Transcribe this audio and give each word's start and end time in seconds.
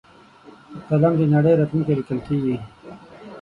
په 0.71 0.79
قلم 0.89 1.13
د 1.17 1.21
نړۍ 1.33 1.53
راتلونکی 1.55 1.97
لیکل 1.99 2.19
کېږي. 2.27 2.55